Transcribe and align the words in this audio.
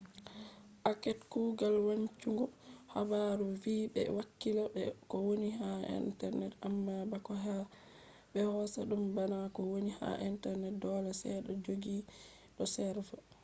act 0.91 1.05
kugal 1.31 1.75
wancungo 1.87 2.45
habaru 2.93 3.45
vi 3.61 3.75
be 3.93 4.01
hakkila 4.17 4.63
be 4.73 4.83
ko 5.09 5.15
woni 5.25 5.49
ha 5.59 5.69
internet 6.01 6.53
amma 6.67 6.95
bako 7.11 7.33
be 8.31 8.41
hosa 8.51 8.79
dum 8.89 9.03
bana 9.17 9.37
ko 9.55 9.61
woni 9.71 9.91
ha 9.99 10.09
internet 10.29 10.75
dole 10.83 11.11
se 11.21 11.31
to 11.45 11.53
jodi 11.65 11.95
do 12.55 12.63
serva 12.75 13.15